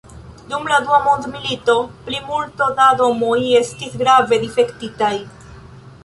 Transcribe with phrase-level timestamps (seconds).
[0.51, 1.75] Dum la dua mondmilito
[2.07, 5.11] plimulto da domoj estis grave difektitaj.